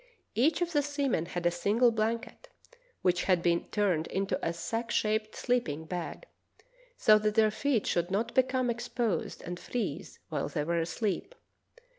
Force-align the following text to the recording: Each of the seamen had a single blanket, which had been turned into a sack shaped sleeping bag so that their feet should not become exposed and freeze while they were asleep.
Each 0.33 0.63
of 0.63 0.71
the 0.73 0.81
seamen 0.81 1.27
had 1.27 1.45
a 1.45 1.51
single 1.51 1.91
blanket, 1.91 2.49
which 3.03 3.25
had 3.25 3.43
been 3.43 3.65
turned 3.65 4.07
into 4.07 4.39
a 4.41 4.51
sack 4.51 4.89
shaped 4.89 5.35
sleeping 5.35 5.85
bag 5.85 6.25
so 6.97 7.19
that 7.19 7.35
their 7.35 7.51
feet 7.51 7.85
should 7.85 8.09
not 8.09 8.33
become 8.33 8.71
exposed 8.71 9.43
and 9.43 9.59
freeze 9.59 10.17
while 10.29 10.49
they 10.49 10.63
were 10.63 10.79
asleep. 10.79 11.35